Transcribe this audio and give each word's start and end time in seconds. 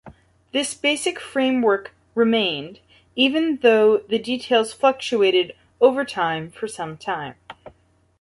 This 0.51 0.73
basic 0.73 1.19
framework 1.19 1.91
remained, 2.15 2.79
even 3.15 3.57
though 3.57 3.97
the 3.99 4.17
details 4.17 4.73
fluctuated 4.73 5.55
over 5.79 6.03
time, 6.05 6.49
for 6.49 6.67
some 6.67 6.97
time. 6.97 7.35